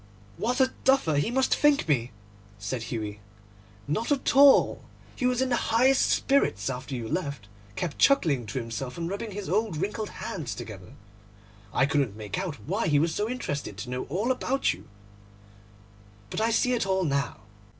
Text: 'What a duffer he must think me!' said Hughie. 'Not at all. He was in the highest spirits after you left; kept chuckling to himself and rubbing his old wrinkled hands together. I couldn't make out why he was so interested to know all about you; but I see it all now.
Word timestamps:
'What 0.37 0.59
a 0.59 0.73
duffer 0.83 1.13
he 1.17 1.29
must 1.29 1.53
think 1.55 1.87
me!' 1.87 2.09
said 2.57 2.81
Hughie. 2.81 3.19
'Not 3.87 4.11
at 4.11 4.35
all. 4.35 4.83
He 5.15 5.27
was 5.27 5.43
in 5.43 5.49
the 5.49 5.69
highest 5.75 6.09
spirits 6.09 6.71
after 6.71 6.95
you 6.95 7.07
left; 7.07 7.47
kept 7.75 7.99
chuckling 7.99 8.47
to 8.47 8.57
himself 8.57 8.97
and 8.97 9.07
rubbing 9.07 9.29
his 9.29 9.47
old 9.47 9.77
wrinkled 9.77 10.09
hands 10.09 10.55
together. 10.55 10.93
I 11.71 11.85
couldn't 11.85 12.17
make 12.17 12.39
out 12.39 12.55
why 12.67 12.87
he 12.87 12.97
was 12.97 13.13
so 13.13 13.29
interested 13.29 13.77
to 13.77 13.91
know 13.91 14.05
all 14.05 14.31
about 14.31 14.73
you; 14.73 14.87
but 16.31 16.41
I 16.41 16.49
see 16.49 16.73
it 16.73 16.87
all 16.87 17.03
now. 17.03 17.41